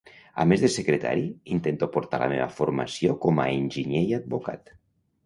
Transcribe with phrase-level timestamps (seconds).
[0.43, 1.25] A més de secretari,
[1.55, 4.73] intento aportar la meva formació com a enginyer i advocat.